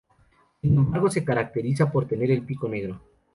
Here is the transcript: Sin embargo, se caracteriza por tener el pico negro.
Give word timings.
Sin 0.63 0.75
embargo, 0.75 1.11
se 1.11 1.23
caracteriza 1.23 1.91
por 1.91 2.07
tener 2.07 2.31
el 2.31 2.43
pico 2.43 2.67
negro. 2.67 2.99